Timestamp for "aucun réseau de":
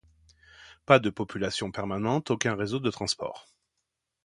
2.31-2.89